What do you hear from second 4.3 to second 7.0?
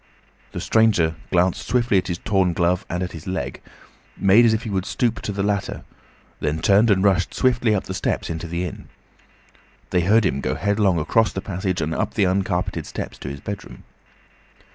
as if he would stoop to the latter, then turned